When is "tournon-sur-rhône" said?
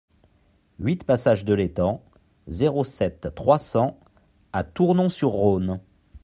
4.63-5.79